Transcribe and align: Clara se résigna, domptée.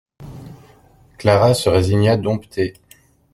Clara 1.19 1.53
se 1.53 1.69
résigna, 1.69 2.17
domptée. 2.17 2.73